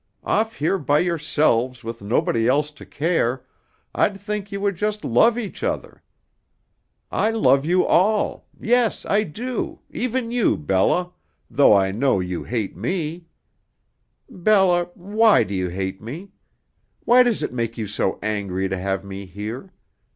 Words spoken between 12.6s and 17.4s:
me. Bella, why do you hate me? Why